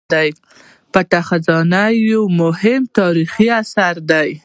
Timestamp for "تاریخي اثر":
2.97-3.95